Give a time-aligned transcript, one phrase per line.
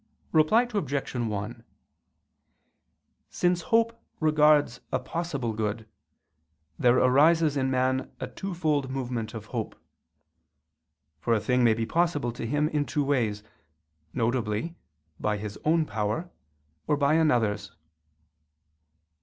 [0.31, 1.13] Reply Obj.
[1.13, 1.63] 1:
[3.29, 5.87] Since hope regards a possible good,
[6.79, 9.79] there arises in man a twofold movement of hope;
[11.19, 13.43] for a thing may be possible to him in two ways,
[14.11, 14.71] viz.
[15.19, 16.31] by his own power,
[16.87, 17.71] or by another's.